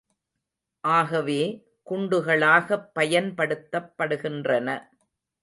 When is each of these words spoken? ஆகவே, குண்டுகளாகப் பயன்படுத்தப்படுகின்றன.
ஆகவே, 0.83 1.37
குண்டுகளாகப் 1.83 2.89
பயன்படுத்தப்படுகின்றன. 2.99 4.67